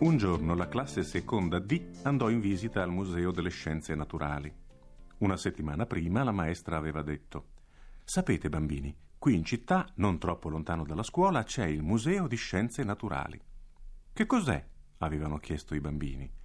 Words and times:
Un 0.00 0.16
giorno 0.16 0.54
la 0.54 0.66
classe 0.66 1.02
seconda 1.02 1.58
D 1.58 2.00
andò 2.04 2.30
in 2.30 2.40
visita 2.40 2.82
al 2.82 2.90
Museo 2.90 3.30
delle 3.32 3.50
Scienze 3.50 3.94
Naturali. 3.94 4.50
Una 5.18 5.36
settimana 5.36 5.84
prima 5.84 6.24
la 6.24 6.32
maestra 6.32 6.78
aveva 6.78 7.02
detto 7.02 7.48
Sapete 8.02 8.48
bambini, 8.48 8.96
qui 9.18 9.34
in 9.34 9.44
città, 9.44 9.86
non 9.96 10.18
troppo 10.18 10.48
lontano 10.48 10.84
dalla 10.84 11.02
scuola, 11.02 11.44
c'è 11.44 11.66
il 11.66 11.82
Museo 11.82 12.26
di 12.28 12.36
Scienze 12.36 12.82
Naturali. 12.82 13.38
Che 14.10 14.24
cos'è? 14.24 14.66
avevano 15.00 15.36
chiesto 15.36 15.74
i 15.74 15.80
bambini. 15.80 16.39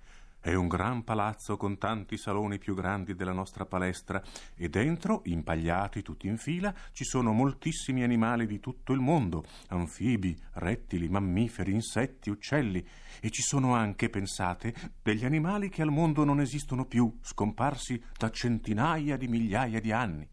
È 0.46 0.54
un 0.54 0.68
gran 0.68 1.04
palazzo 1.04 1.58
con 1.58 1.80
tanti 1.80 2.20
saloni 2.20 2.60
più 2.60 2.76
grandi 2.76 3.16
della 3.16 3.32
nostra 3.32 3.66
palestra 3.66 4.22
e 4.54 4.70
dentro, 4.70 5.22
impagliati 5.24 6.04
tutti 6.04 6.28
in 6.28 6.38
fila, 6.38 6.72
ci 6.92 7.04
sono 7.04 7.32
moltissimi 7.32 8.04
animali 8.04 8.46
di 8.46 8.60
tutto 8.60 8.94
il 8.94 9.00
mondo, 9.00 9.44
anfibi, 9.70 10.38
rettili, 10.54 11.10
mammiferi, 11.10 11.72
insetti, 11.72 12.30
uccelli 12.30 12.88
e 13.22 13.32
ci 13.32 13.42
sono 13.42 13.74
anche, 13.74 14.12
pensate, 14.12 14.76
degli 15.02 15.26
animali 15.26 15.68
che 15.70 15.82
al 15.82 15.90
mondo 15.90 16.24
non 16.24 16.40
esistono 16.40 16.86
più, 16.86 17.12
scomparsi 17.22 18.00
da 18.16 18.30
centinaia 18.30 19.18
di 19.18 19.28
migliaia 19.28 19.80
di 19.80 19.92
anni. 19.92 20.30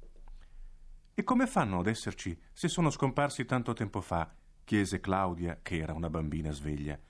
E 1.14 1.24
come 1.24 1.46
fanno 1.46 1.78
ad 1.78 1.86
esserci 1.86 2.38
se 2.52 2.68
sono 2.68 2.90
scomparsi 2.90 3.46
tanto 3.46 3.72
tempo 3.72 4.02
fa? 4.02 4.30
chiese 4.62 5.00
Claudia, 5.00 5.60
che 5.62 5.78
era 5.78 5.94
una 5.94 6.10
bambina 6.10 6.50
sveglia. 6.50 7.00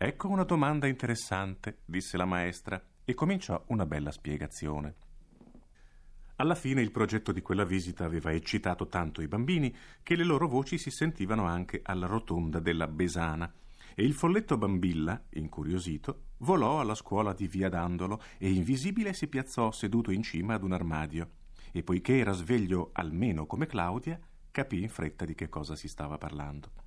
Ecco 0.00 0.28
una 0.28 0.44
domanda 0.44 0.86
interessante, 0.86 1.78
disse 1.84 2.16
la 2.16 2.24
maestra, 2.24 2.80
e 3.04 3.14
cominciò 3.14 3.60
una 3.66 3.84
bella 3.84 4.12
spiegazione. 4.12 4.94
Alla 6.36 6.54
fine 6.54 6.80
il 6.80 6.92
progetto 6.92 7.32
di 7.32 7.42
quella 7.42 7.64
visita 7.64 8.04
aveva 8.04 8.30
eccitato 8.30 8.86
tanto 8.86 9.22
i 9.22 9.26
bambini 9.26 9.74
che 10.04 10.14
le 10.14 10.22
loro 10.22 10.46
voci 10.46 10.78
si 10.78 10.90
sentivano 10.90 11.46
anche 11.46 11.80
alla 11.82 12.06
rotonda 12.06 12.60
della 12.60 12.86
Besana 12.86 13.52
e 13.96 14.04
il 14.04 14.12
folletto 14.12 14.56
Bambilla, 14.56 15.20
incuriosito, 15.30 16.26
volò 16.38 16.78
alla 16.78 16.94
scuola 16.94 17.32
di 17.32 17.48
Via 17.48 17.68
Dandolo 17.68 18.22
e 18.38 18.52
invisibile 18.52 19.12
si 19.12 19.26
piazzò 19.26 19.72
seduto 19.72 20.12
in 20.12 20.22
cima 20.22 20.54
ad 20.54 20.62
un 20.62 20.74
armadio 20.74 21.30
e 21.72 21.82
poiché 21.82 22.18
era 22.18 22.30
sveglio 22.30 22.90
almeno 22.92 23.46
come 23.46 23.66
Claudia, 23.66 24.16
capì 24.52 24.80
in 24.80 24.90
fretta 24.90 25.24
di 25.24 25.34
che 25.34 25.48
cosa 25.48 25.74
si 25.74 25.88
stava 25.88 26.18
parlando. 26.18 26.86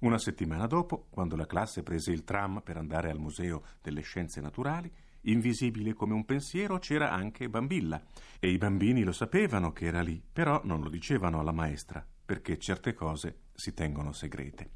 Una 0.00 0.16
settimana 0.16 0.66
dopo, 0.66 1.08
quando 1.10 1.36
la 1.36 1.44
classe 1.44 1.82
prese 1.82 2.10
il 2.10 2.24
tram 2.24 2.62
per 2.62 2.78
andare 2.78 3.10
al 3.10 3.18
Museo 3.18 3.62
delle 3.82 4.00
Scienze 4.00 4.40
Naturali, 4.40 4.90
invisibile 5.22 5.92
come 5.92 6.14
un 6.14 6.24
pensiero 6.24 6.78
c'era 6.78 7.10
anche 7.10 7.50
Bambilla 7.50 8.02
e 8.38 8.50
i 8.50 8.56
bambini 8.56 9.02
lo 9.02 9.12
sapevano 9.12 9.72
che 9.72 9.84
era 9.84 10.00
lì, 10.00 10.22
però 10.32 10.62
non 10.64 10.80
lo 10.80 10.88
dicevano 10.88 11.38
alla 11.38 11.52
maestra, 11.52 12.02
perché 12.24 12.56
certe 12.56 12.94
cose 12.94 13.40
si 13.52 13.74
tengono 13.74 14.12
segrete. 14.12 14.70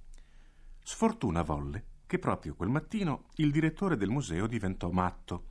Sfortuna 0.83 1.41
volle 1.41 1.93
che 2.05 2.19
proprio 2.19 2.55
quel 2.55 2.69
mattino 2.69 3.29
il 3.37 3.51
direttore 3.51 3.97
del 3.97 4.11
museo 4.11 4.47
diventò 4.47 4.91
matto. 4.91 5.47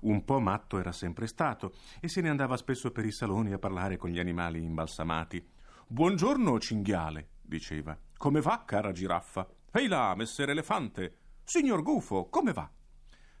Un 0.00 0.24
po' 0.24 0.40
matto 0.40 0.78
era 0.78 0.92
sempre 0.92 1.26
stato 1.26 1.74
e 2.00 2.08
se 2.08 2.22
ne 2.22 2.30
andava 2.30 2.56
spesso 2.56 2.92
per 2.92 3.04
i 3.04 3.12
saloni 3.12 3.52
a 3.52 3.58
parlare 3.58 3.98
con 3.98 4.08
gli 4.08 4.18
animali 4.18 4.62
imbalsamati. 4.62 5.46
Buongiorno, 5.86 6.58
cinghiale, 6.58 7.28
diceva. 7.42 7.94
Come 8.18 8.40
va, 8.40 8.64
cara 8.64 8.90
giraffa? 8.90 9.46
Ehi 9.70 9.86
là, 9.86 10.12
messer 10.16 10.48
elefante! 10.48 11.18
Signor 11.44 11.82
gufo, 11.82 12.28
come 12.28 12.52
va? 12.52 12.68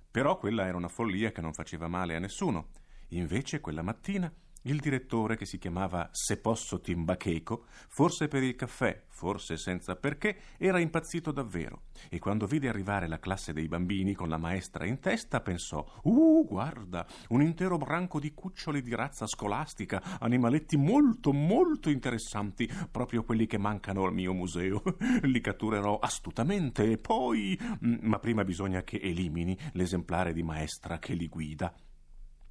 Però 0.08 0.38
quella 0.38 0.66
era 0.66 0.76
una 0.76 0.86
follia 0.86 1.32
che 1.32 1.40
non 1.40 1.52
faceva 1.52 1.88
male 1.88 2.14
a 2.14 2.20
nessuno. 2.20 2.68
Invece 3.08 3.60
quella 3.60 3.82
mattina 3.82 4.32
il 4.62 4.80
direttore, 4.80 5.36
che 5.36 5.46
si 5.46 5.58
chiamava 5.58 6.08
Se 6.12 6.38
posso 6.38 6.80
Timbacheco, 6.80 7.66
forse 7.88 8.28
per 8.28 8.42
il 8.42 8.54
caffè, 8.54 9.04
forse 9.08 9.56
senza 9.56 9.96
perché, 9.96 10.38
era 10.58 10.78
impazzito 10.78 11.32
davvero 11.32 11.82
e 12.08 12.18
quando 12.18 12.46
vide 12.46 12.68
arrivare 12.68 13.08
la 13.08 13.18
classe 13.18 13.52
dei 13.52 13.66
bambini 13.66 14.14
con 14.14 14.28
la 14.28 14.36
maestra 14.36 14.86
in 14.86 15.00
testa 15.00 15.40
pensò 15.40 15.84
Uh, 16.02 16.44
guarda, 16.46 17.06
un 17.28 17.42
intero 17.42 17.76
branco 17.76 18.20
di 18.20 18.32
cuccioli 18.32 18.82
di 18.82 18.94
razza 18.94 19.26
scolastica, 19.26 20.18
animaletti 20.20 20.76
molto, 20.76 21.32
molto 21.32 21.90
interessanti, 21.90 22.70
proprio 22.90 23.24
quelli 23.24 23.46
che 23.46 23.58
mancano 23.58 24.04
al 24.04 24.14
mio 24.14 24.32
museo. 24.32 24.82
Li 25.22 25.40
catturerò 25.40 25.98
astutamente 25.98 26.92
e 26.92 26.98
poi... 26.98 27.58
Mm, 27.84 27.96
ma 28.02 28.18
prima 28.18 28.44
bisogna 28.44 28.82
che 28.82 28.98
elimini 29.02 29.58
l'esemplare 29.72 30.32
di 30.32 30.42
maestra 30.42 30.98
che 30.98 31.14
li 31.14 31.28
guida. 31.28 31.74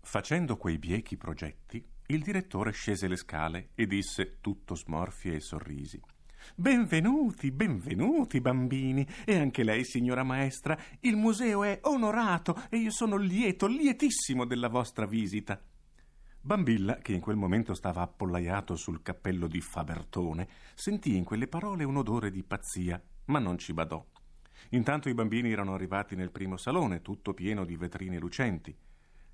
Facendo 0.02 0.58
quei 0.58 0.78
biechi 0.78 1.18
progetti, 1.18 1.84
il 2.08 2.22
direttore 2.22 2.72
scese 2.72 3.08
le 3.08 3.18
scale 3.18 3.70
e 3.76 3.86
disse, 3.86 4.38
tutto 4.40 4.76
smorfie 4.76 5.36
e 5.36 5.40
sorrisi. 5.42 6.00
Benvenuti, 6.56 7.52
benvenuti 7.52 8.40
bambini 8.40 9.06
e 9.26 9.38
anche 9.38 9.64
lei, 9.64 9.84
signora 9.84 10.24
maestra. 10.24 10.78
Il 11.02 11.18
museo 11.18 11.64
è 11.64 11.80
onorato 11.82 12.64
e 12.70 12.78
io 12.78 12.92
sono 12.92 13.18
lieto, 13.18 13.68
lietissimo 13.68 14.46
della 14.46 14.70
vostra 14.70 15.06
visita. 15.06 15.62
Bambilla, 16.40 17.00
che 17.00 17.12
in 17.12 17.20
quel 17.20 17.36
momento 17.36 17.74
stava 17.74 18.04
appollaiato 18.04 18.78
sul 18.78 19.02
cappello 19.02 19.48
di 19.48 19.60
Fabertone, 19.60 20.48
sentì 20.76 21.18
in 21.18 21.26
quelle 21.26 21.48
parole 21.48 21.84
un 21.84 21.98
odore 21.98 22.32
di 22.32 22.44
pazzia, 22.44 23.02
ma 23.26 23.40
non 23.40 23.58
ci 23.58 23.74
badò. 23.74 24.06
Intanto 24.70 25.10
i 25.10 25.14
bambini 25.14 25.52
erano 25.52 25.74
arrivati 25.74 26.16
nel 26.16 26.32
primo 26.32 26.56
salone, 26.56 27.02
tutto 27.02 27.34
pieno 27.34 27.66
di 27.66 27.76
vetrine 27.76 28.18
lucenti. 28.18 28.74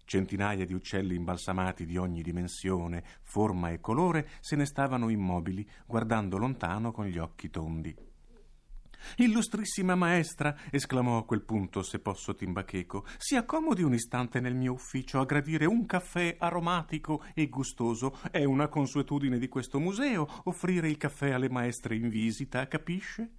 Centinaia 0.05 0.65
di 0.65 0.73
uccelli 0.73 1.15
imbalsamati 1.15 1.85
di 1.85 1.97
ogni 1.97 2.21
dimensione, 2.21 3.03
forma 3.21 3.69
e 3.69 3.79
colore 3.79 4.29
se 4.39 4.55
ne 4.55 4.65
stavano 4.65 5.09
immobili, 5.09 5.67
guardando 5.85 6.37
lontano 6.37 6.91
con 6.91 7.05
gli 7.05 7.17
occhi 7.17 7.49
tondi. 7.49 8.11
Illustrissima 9.17 9.95
maestra, 9.95 10.55
esclamò 10.71 11.17
a 11.17 11.25
quel 11.25 11.43
punto 11.43 11.83
se 11.83 11.99
posso 11.99 12.35
Timbacheco, 12.35 13.05
si 13.17 13.35
accomodi 13.35 13.83
un 13.83 13.93
istante 13.93 14.39
nel 14.39 14.55
mio 14.55 14.73
ufficio 14.73 15.19
a 15.19 15.25
gradire 15.25 15.65
un 15.65 15.85
caffè 15.85 16.37
aromatico 16.39 17.23
e 17.33 17.47
gustoso. 17.47 18.17
È 18.31 18.43
una 18.43 18.67
consuetudine 18.67 19.37
di 19.37 19.47
questo 19.47 19.79
museo 19.79 20.27
offrire 20.45 20.89
il 20.89 20.97
caffè 20.97 21.31
alle 21.31 21.49
maestre 21.49 21.95
in 21.95 22.09
visita, 22.09 22.67
capisce? 22.67 23.29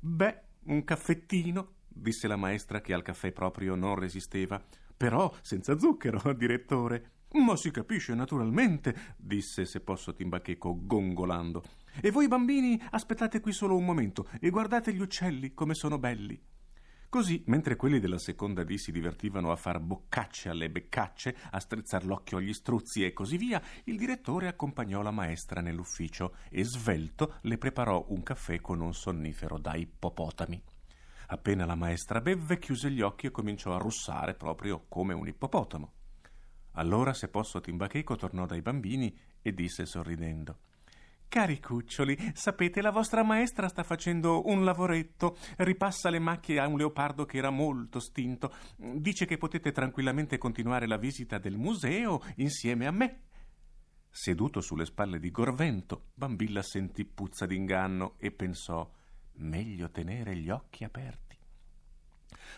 Beh, 0.00 0.40
un 0.64 0.84
caffettino, 0.84 1.74
disse 1.88 2.26
la 2.26 2.36
maestra 2.36 2.80
che 2.80 2.92
al 2.92 3.02
caffè 3.02 3.32
proprio 3.32 3.74
non 3.74 3.94
resisteva. 3.94 4.62
Però 5.02 5.34
senza 5.42 5.76
zucchero, 5.80 6.30
direttore. 6.32 7.14
Ma 7.32 7.56
si 7.56 7.72
capisce 7.72 8.14
naturalmente, 8.14 9.16
disse 9.16 9.64
se 9.64 9.80
posso 9.80 10.14
Timbacheco 10.14 10.78
gongolando. 10.86 11.64
E 12.00 12.12
voi 12.12 12.28
bambini 12.28 12.80
aspettate 12.90 13.40
qui 13.40 13.50
solo 13.50 13.76
un 13.76 13.84
momento 13.84 14.28
e 14.38 14.48
guardate 14.50 14.94
gli 14.94 15.00
uccelli 15.00 15.54
come 15.54 15.74
sono 15.74 15.98
belli. 15.98 16.40
Così, 17.08 17.42
mentre 17.46 17.74
quelli 17.74 17.98
della 17.98 18.16
seconda 18.16 18.62
D 18.62 18.76
si 18.76 18.92
divertivano 18.92 19.50
a 19.50 19.56
far 19.56 19.80
boccacce 19.80 20.50
alle 20.50 20.70
beccacce, 20.70 21.36
a 21.50 21.58
strizzar 21.58 22.04
l'occhio 22.04 22.36
agli 22.36 22.52
struzzi 22.52 23.04
e 23.04 23.12
così 23.12 23.36
via, 23.36 23.60
il 23.86 23.96
direttore 23.96 24.46
accompagnò 24.46 25.02
la 25.02 25.10
maestra 25.10 25.60
nell'ufficio 25.60 26.36
e 26.48 26.62
svelto 26.62 27.38
le 27.42 27.58
preparò 27.58 28.06
un 28.10 28.22
caffè 28.22 28.60
con 28.60 28.80
un 28.80 28.94
sonnifero 28.94 29.58
da 29.58 29.74
ippopotami. 29.74 30.62
Appena 31.32 31.64
la 31.64 31.74
maestra 31.74 32.20
bevve, 32.20 32.58
chiuse 32.58 32.90
gli 32.90 33.00
occhi 33.00 33.28
e 33.28 33.30
cominciò 33.30 33.74
a 33.74 33.78
russare 33.78 34.34
proprio 34.34 34.84
come 34.86 35.14
un 35.14 35.26
ippopotamo. 35.26 35.92
Allora, 36.72 37.14
se 37.14 37.28
posso, 37.28 37.58
Timbacheco 37.58 38.16
tornò 38.16 38.44
dai 38.44 38.60
bambini 38.60 39.16
e 39.40 39.54
disse 39.54 39.86
sorridendo: 39.86 40.58
Cari 41.28 41.58
cuccioli, 41.58 42.32
sapete, 42.34 42.82
la 42.82 42.90
vostra 42.90 43.22
maestra 43.24 43.68
sta 43.68 43.82
facendo 43.82 44.46
un 44.46 44.62
lavoretto, 44.62 45.38
ripassa 45.56 46.10
le 46.10 46.18
macchie 46.18 46.60
a 46.60 46.68
un 46.68 46.76
leopardo 46.76 47.24
che 47.24 47.38
era 47.38 47.48
molto 47.48 47.98
stinto. 47.98 48.52
Dice 48.76 49.24
che 49.24 49.38
potete 49.38 49.72
tranquillamente 49.72 50.36
continuare 50.36 50.86
la 50.86 50.98
visita 50.98 51.38
del 51.38 51.56
museo 51.56 52.20
insieme 52.36 52.86
a 52.86 52.90
me. 52.90 53.22
Seduto 54.10 54.60
sulle 54.60 54.84
spalle 54.84 55.18
di 55.18 55.30
Gorvento, 55.30 56.08
Bambilla 56.12 56.60
sentì 56.60 57.06
puzza 57.06 57.46
d'inganno 57.46 58.16
e 58.18 58.32
pensò 58.32 58.86
meglio 59.34 59.90
tenere 59.90 60.36
gli 60.36 60.50
occhi 60.50 60.84
aperti. 60.84 61.36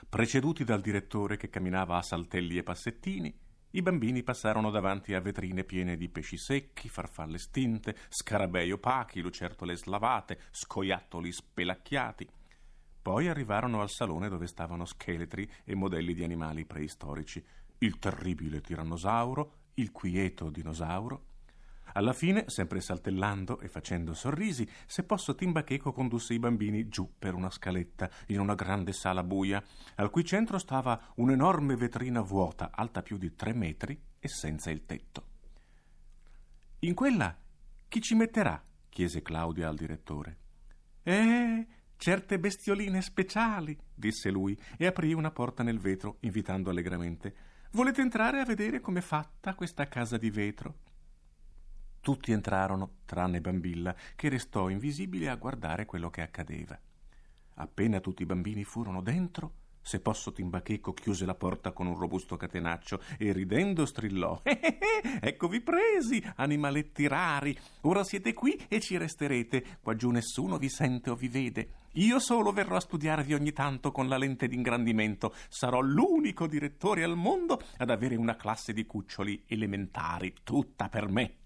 Preceduti 0.08 0.64
dal 0.64 0.80
direttore 0.80 1.36
che 1.36 1.48
camminava 1.48 1.96
a 1.96 2.02
saltelli 2.02 2.58
e 2.58 2.62
passettini, 2.62 3.34
i 3.70 3.82
bambini 3.82 4.22
passarono 4.22 4.70
davanti 4.70 5.14
a 5.14 5.20
vetrine 5.20 5.64
piene 5.64 5.96
di 5.96 6.08
pesci 6.08 6.36
secchi, 6.36 6.88
farfalle 6.88 7.38
stinte, 7.38 7.96
scarabei 8.08 8.70
opachi, 8.70 9.20
lucertole 9.20 9.76
slavate, 9.76 10.42
scoiattoli 10.52 11.32
spelacchiati. 11.32 12.28
Poi 13.02 13.28
arrivarono 13.28 13.80
al 13.80 13.90
salone 13.90 14.28
dove 14.28 14.46
stavano 14.46 14.84
scheletri 14.84 15.50
e 15.64 15.74
modelli 15.74 16.14
di 16.14 16.22
animali 16.22 16.64
preistorici, 16.64 17.44
il 17.78 17.98
terribile 17.98 18.60
tirannosauro, 18.60 19.52
il 19.74 19.90
quieto 19.90 20.50
dinosauro, 20.50 21.26
alla 21.94 22.12
fine, 22.12 22.44
sempre 22.48 22.80
saltellando 22.80 23.60
e 23.60 23.68
facendo 23.68 24.14
sorrisi, 24.14 24.68
se 24.86 25.04
posso 25.04 25.34
Timbacheco 25.34 25.92
condusse 25.92 26.34
i 26.34 26.38
bambini 26.38 26.88
giù 26.88 27.12
per 27.18 27.34
una 27.34 27.50
scaletta 27.50 28.10
in 28.28 28.40
una 28.40 28.54
grande 28.54 28.92
sala 28.92 29.22
buia, 29.22 29.62
al 29.96 30.10
cui 30.10 30.24
centro 30.24 30.58
stava 30.58 31.12
un'enorme 31.16 31.76
vetrina 31.76 32.20
vuota, 32.20 32.70
alta 32.72 33.02
più 33.02 33.16
di 33.16 33.34
tre 33.34 33.52
metri 33.52 34.00
e 34.18 34.28
senza 34.28 34.70
il 34.70 34.84
tetto. 34.86 35.26
In 36.80 36.94
quella 36.94 37.36
chi 37.88 38.00
ci 38.00 38.14
metterà? 38.14 38.62
chiese 38.88 39.22
Claudia 39.22 39.68
al 39.68 39.76
direttore. 39.76 40.38
Eh, 41.02 41.66
certe 41.96 42.38
bestioline 42.38 43.02
speciali, 43.02 43.78
disse 43.94 44.30
lui 44.30 44.58
e 44.76 44.86
aprì 44.86 45.12
una 45.12 45.30
porta 45.30 45.62
nel 45.62 45.78
vetro, 45.78 46.16
invitando 46.20 46.70
allegramente. 46.70 47.34
Volete 47.72 48.00
entrare 48.00 48.40
a 48.40 48.44
vedere 48.44 48.80
com'è 48.80 49.00
fatta 49.00 49.54
questa 49.54 49.86
casa 49.88 50.16
di 50.16 50.30
vetro? 50.30 50.78
Tutti 52.04 52.32
entrarono, 52.32 52.96
tranne 53.06 53.40
Bambilla, 53.40 53.96
che 54.14 54.28
restò 54.28 54.68
invisibile 54.68 55.30
a 55.30 55.36
guardare 55.36 55.86
quello 55.86 56.10
che 56.10 56.20
accadeva. 56.20 56.78
Appena 57.54 57.98
tutti 58.00 58.20
i 58.20 58.26
bambini 58.26 58.62
furono 58.62 59.00
dentro, 59.00 59.52
se 59.80 60.00
posso 60.00 60.30
Timbacheco 60.30 60.92
chiuse 60.92 61.24
la 61.24 61.34
porta 61.34 61.72
con 61.72 61.86
un 61.86 61.96
robusto 61.96 62.36
catenaccio 62.36 63.00
e 63.16 63.32
ridendo 63.32 63.86
strillò 63.86 64.38
eh, 64.44 64.58
eh, 64.60 64.78
eh, 64.80 65.18
Eccovi 65.22 65.62
presi, 65.62 66.22
animaletti 66.36 67.08
rari. 67.08 67.58
Ora 67.84 68.04
siete 68.04 68.34
qui 68.34 68.52
e 68.68 68.80
ci 68.80 68.98
resterete. 68.98 69.78
Qua 69.80 69.96
giù 69.96 70.10
nessuno 70.10 70.58
vi 70.58 70.68
sente 70.68 71.08
o 71.08 71.14
vi 71.14 71.28
vede. 71.28 71.68
Io 71.92 72.18
solo 72.18 72.52
verrò 72.52 72.76
a 72.76 72.80
studiarvi 72.80 73.32
ogni 73.32 73.52
tanto 73.52 73.92
con 73.92 74.08
la 74.08 74.18
lente 74.18 74.46
d'ingrandimento. 74.46 75.34
Sarò 75.48 75.80
l'unico 75.80 76.46
direttore 76.46 77.02
al 77.02 77.16
mondo 77.16 77.62
ad 77.78 77.88
avere 77.88 78.16
una 78.16 78.36
classe 78.36 78.74
di 78.74 78.84
cuccioli 78.84 79.44
elementari, 79.46 80.34
tutta 80.42 80.90
per 80.90 81.08
me. 81.08 81.36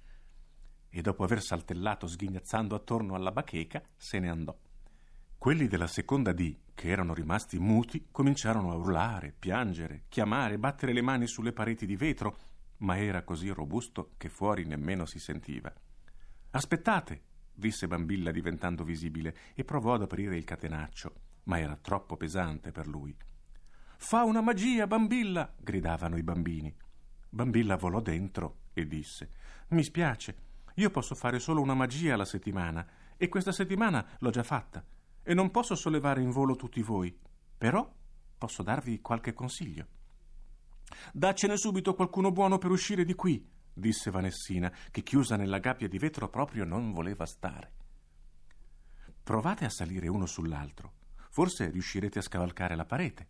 E 0.91 1.01
dopo 1.03 1.25
aver 1.25 1.43
saltellato 1.43 2.07
sghignazzando 2.07 2.75
attorno 2.75 3.15
alla 3.15 3.33
bacheca, 3.33 3.83
se 3.97 4.19
ne 4.19 4.29
andò. 4.29 4.57
Quelli 5.37 5.69
della 5.69 5.87
seconda 5.87 6.33
D, 6.33 6.57
che 6.75 6.89
erano 6.89 7.15
rimasti 7.15 7.59
muti, 7.59 8.09
cominciarono 8.11 8.73
a 8.73 8.77
urlare, 8.77 9.35
piangere, 9.39 10.05
chiamare, 10.09 10.59
battere 10.59 10.93
le 10.93 11.03
mani 11.03 11.27
sulle 11.27 11.53
pareti 11.53 11.87
di 11.87 11.97
vetro, 11.97 12.37
ma 12.79 12.99
era 12.99 13.23
così 13.23 13.49
robusto 13.51 14.13
che 14.17 14.29
fuori 14.29 14.65
nemmeno 14.65 15.07
si 15.07 15.19
sentiva. 15.19 15.73
Aspettate, 16.51 17.23
disse 17.53 17.87
Bambilla 17.87 18.31
diventando 18.31 18.85
visibile 18.85 19.37
e 19.55 19.65
provò 19.65 19.95
ad 19.95 20.03
aprire 20.03 20.37
il 20.37 20.45
catenaccio, 20.45 21.15
ma 21.45 21.59
era 21.59 21.77
troppo 21.77 22.17
pesante 22.17 22.73
per 22.73 22.87
lui. 22.87 23.17
Fa 23.97 24.25
una 24.25 24.41
magia, 24.41 24.87
Bambilla! 24.87 25.53
gridavano 25.57 26.17
i 26.17 26.23
bambini. 26.23 26.75
Bambilla 27.29 27.77
volò 27.77 28.01
dentro 28.01 28.61
e 28.73 28.87
disse: 28.87 29.31
Mi 29.69 29.83
spiace, 29.83 30.37
io 30.79 30.91
posso 30.91 31.17
fare 31.17 31.41
solo 31.41 31.61
una 31.61 31.75
magia 31.75 32.15
alla 32.15 32.25
settimana, 32.25 32.87
e 33.17 33.29
questa 33.29 33.51
settimana 33.51 34.07
l'ho 34.21 34.31
già 34.31 34.45
fatta 34.45 34.85
e 35.25 35.35
non 35.35 35.51
posso 35.51 35.75
sollevare 35.75 36.23
in 36.23 36.31
volo 36.31 36.55
tutti 36.55 36.81
voi, 36.83 37.17
però 37.59 37.93
posso 38.39 38.63
darvi 38.63 39.01
qualche 39.01 39.33
consiglio. 39.33 39.87
Daccene 41.13 41.57
subito 41.57 41.95
qualcuno 41.95 42.31
buono 42.31 42.59
per 42.59 42.71
uscire 42.71 43.05
di 43.05 43.15
qui, 43.15 43.45
disse 43.73 44.11
Vanessina, 44.13 44.73
che 44.91 45.03
chiusa 45.03 45.37
nella 45.37 45.59
gabbia 45.59 45.89
di 45.89 45.99
vetro 45.99 46.29
proprio 46.29 46.65
non 46.65 46.93
voleva 46.93 47.27
stare. 47.27 47.73
Provate 49.23 49.65
a 49.65 49.71
salire 49.71 50.07
uno 50.07 50.27
sull'altro, 50.27 50.93
forse 51.31 51.71
riuscirete 51.71 52.21
a 52.21 52.23
scavalcare 52.23 52.77
la 52.77 52.87
parete. 52.87 53.27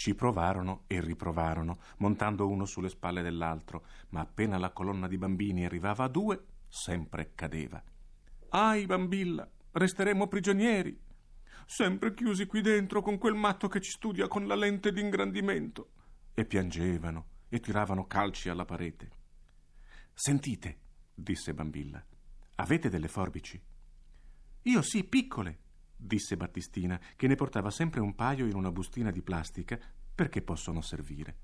Ci 0.00 0.14
provarono 0.14 0.84
e 0.86 0.98
riprovarono, 1.02 1.80
montando 1.98 2.48
uno 2.48 2.64
sulle 2.64 2.88
spalle 2.88 3.20
dell'altro, 3.20 3.84
ma 4.12 4.20
appena 4.20 4.56
la 4.56 4.70
colonna 4.70 5.06
di 5.06 5.18
bambini 5.18 5.66
arrivava 5.66 6.04
a 6.04 6.08
due, 6.08 6.42
sempre 6.68 7.32
cadeva. 7.34 7.84
Ai, 8.48 8.86
bambilla, 8.86 9.46
Resteremo 9.72 10.26
prigionieri, 10.26 10.98
sempre 11.66 12.14
chiusi 12.14 12.46
qui 12.46 12.62
dentro 12.62 13.02
con 13.02 13.18
quel 13.18 13.34
matto 13.34 13.68
che 13.68 13.82
ci 13.82 13.90
studia 13.90 14.26
con 14.26 14.46
la 14.46 14.54
lente 14.54 14.90
d'ingrandimento. 14.90 15.90
E 16.32 16.46
piangevano 16.46 17.26
e 17.50 17.60
tiravano 17.60 18.06
calci 18.06 18.48
alla 18.48 18.64
parete. 18.64 19.10
Sentite, 20.14 20.78
disse 21.14 21.52
Bambilla, 21.52 22.02
avete 22.54 22.88
delle 22.88 23.08
forbici? 23.08 23.62
Io 24.62 24.80
sì, 24.80 25.04
piccole, 25.04 25.58
disse 26.00 26.36
Battistina, 26.36 26.98
che 27.16 27.26
ne 27.26 27.34
portava 27.34 27.70
sempre 27.70 28.00
un 28.00 28.14
paio 28.14 28.46
in 28.46 28.54
una 28.54 28.72
bustina 28.72 29.10
di 29.10 29.22
plastica 29.22 29.78
perché 30.14 30.42
possono 30.42 30.80
servire. 30.80 31.36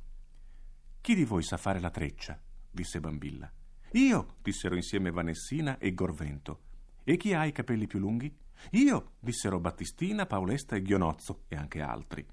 Chi 1.01 1.15
di 1.15 1.25
voi 1.25 1.43
sa 1.43 1.57
fare 1.57 1.81
la 1.81 1.91
treccia? 1.91 2.41
disse 2.71 3.01
Bambilla. 3.01 3.51
Io, 3.93 4.37
dissero 4.43 4.75
insieme 4.75 5.11
Vanessina 5.11 5.79
e 5.79 5.95
Gorvento. 5.95 6.63
E 7.05 7.17
chi 7.17 7.33
ha 7.33 7.45
i 7.45 7.53
capelli 7.53 7.87
più 7.87 7.99
lunghi? 7.99 8.35
Io, 8.73 9.13
dissero 9.21 9.61
Battistina, 9.61 10.27
Paolesta 10.27 10.75
e 10.77 10.83
Ghionozzo 10.83 11.45
e 11.49 11.57
anche 11.57 11.81
altri. 11.81 12.27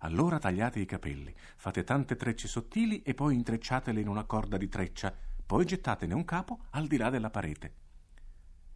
Allora 0.00 0.38
tagliate 0.38 0.78
i 0.78 0.84
capelli, 0.84 1.34
fate 1.56 1.82
tante 1.82 2.16
trecce 2.16 2.48
sottili 2.48 3.02
e 3.02 3.14
poi 3.14 3.34
intrecciatele 3.34 4.00
in 4.00 4.08
una 4.08 4.24
corda 4.24 4.56
di 4.56 4.68
treccia, 4.68 5.14
poi 5.44 5.64
gettatene 5.64 6.14
un 6.14 6.24
capo 6.24 6.66
al 6.70 6.86
di 6.86 6.96
là 6.96 7.10
della 7.10 7.30
parete. 7.30 7.85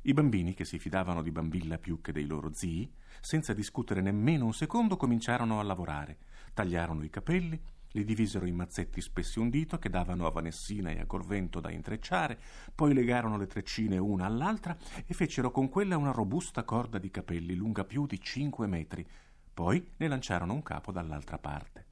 I 0.02 0.14
bambini, 0.14 0.54
che 0.54 0.64
si 0.64 0.78
fidavano 0.78 1.20
di 1.20 1.30
Bambilla 1.30 1.76
più 1.76 2.00
che 2.00 2.12
dei 2.12 2.24
loro 2.24 2.52
zii, 2.54 2.90
senza 3.20 3.52
discutere 3.52 4.00
nemmeno 4.00 4.46
un 4.46 4.54
secondo 4.54 4.96
cominciarono 4.96 5.60
a 5.60 5.62
lavorare. 5.62 6.18
Tagliarono 6.54 7.04
i 7.04 7.10
capelli, 7.10 7.60
li 7.92 8.04
divisero 8.04 8.46
in 8.46 8.54
mazzetti 8.54 9.00
spessi 9.02 9.38
un 9.40 9.50
dito 9.50 9.78
che 9.78 9.90
davano 9.90 10.26
a 10.26 10.30
Vanessina 10.30 10.90
e 10.90 11.00
a 11.00 11.06
Corvento 11.06 11.60
da 11.60 11.70
intrecciare, 11.70 12.40
poi 12.74 12.94
legarono 12.94 13.36
le 13.36 13.46
treccine 13.46 13.98
una 13.98 14.24
all'altra 14.24 14.76
e 15.04 15.12
fecero 15.12 15.50
con 15.50 15.68
quella 15.68 15.98
una 15.98 16.12
robusta 16.12 16.64
corda 16.64 16.98
di 16.98 17.10
capelli 17.10 17.54
lunga 17.54 17.84
più 17.84 18.06
di 18.06 18.18
cinque 18.20 18.66
metri. 18.66 19.06
Poi 19.52 19.86
ne 19.98 20.08
lanciarono 20.08 20.54
un 20.54 20.62
capo 20.62 20.92
dall'altra 20.92 21.36
parte. 21.36 21.86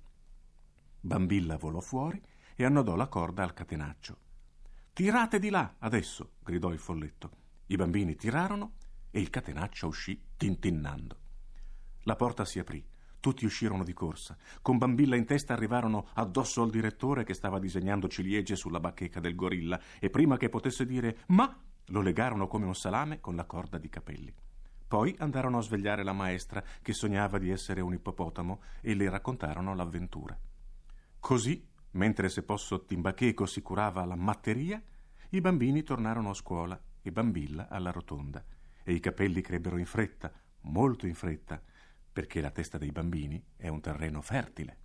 Bambilla 1.01 1.57
volò 1.57 1.81
fuori 1.81 2.21
e 2.55 2.65
annodò 2.65 2.97
la 2.97 3.09
corda 3.09 3.43
al 3.43 3.53
catenaccio. 3.53 4.17
Tirate 4.95 5.39
di 5.39 5.51
là, 5.51 5.75
adesso! 5.81 6.33
gridò 6.43 6.73
il 6.73 6.79
folletto. 6.79 7.38
I 7.71 7.77
bambini 7.77 8.17
tirarono 8.17 8.73
e 9.11 9.21
il 9.21 9.29
catenaccio 9.29 9.89
uscì 9.89 10.19
tintinnando. 10.39 11.19
La 12.05 12.17
porta 12.17 12.47
si 12.47 12.59
aprì. 12.59 12.83
Tutti 13.21 13.45
uscirono 13.45 13.85
di 13.85 13.93
corsa. 13.93 14.39
Con 14.63 14.79
Bambilla 14.79 15.17
in 15.17 15.27
testa 15.27 15.53
arrivarono 15.53 16.09
addosso 16.15 16.63
al 16.63 16.71
direttore 16.71 17.25
che 17.25 17.35
stava 17.35 17.59
disegnando 17.59 18.09
ciliegie 18.09 18.57
sulla 18.57 18.81
bacheca 18.81 19.21
del 19.21 19.35
gorilla 19.35 19.79
e 19.99 20.09
prima 20.09 20.39
che 20.39 20.49
potesse 20.49 20.87
dire 20.87 21.19
ma 21.27 21.55
lo 21.89 22.01
legarono 22.01 22.47
come 22.47 22.65
un 22.65 22.75
salame 22.75 23.21
con 23.21 23.37
la 23.37 23.45
corda 23.45 23.77
di 23.77 23.91
capelli. 23.91 24.35
Poi 24.87 25.15
andarono 25.19 25.59
a 25.59 25.63
svegliare 25.63 26.03
la 26.03 26.15
maestra 26.15 26.65
che 26.81 26.95
sognava 26.95 27.37
di 27.37 27.51
essere 27.51 27.83
un 27.83 27.93
ippopotamo 27.93 28.63
e 28.81 28.95
le 28.95 29.11
raccontarono 29.11 29.75
l'avventura. 29.75 30.39
Così, 31.21 31.69
mentre 31.93 32.31
se 32.31 32.45
posso 32.45 32.87
Timbacheco 32.87 33.45
si 33.45 33.61
curava 33.61 34.07
la 34.07 34.17
matteria, 34.17 34.83
i 35.31 35.41
bambini 35.43 35.83
tornarono 35.83 36.31
a 36.31 36.35
scuola 36.35 36.81
e 37.09 37.13
Bambilla 37.13 37.69
alla 37.69 37.91
rotonda 37.91 38.45
e 38.83 38.93
i 38.93 39.01
capelli 39.01 39.41
crebbero 39.41 39.77
in 39.77 39.87
fretta, 39.87 40.33
molto 40.63 41.07
in 41.07 41.15
fretta, 41.15 41.61
perché 42.13 42.41
la 42.41 42.51
testa 42.51 42.79
dei 42.79 42.91
bambini 42.91 43.43
è 43.57 43.69
un 43.69 43.81
terreno 43.81 44.21
fertile. 44.23 44.77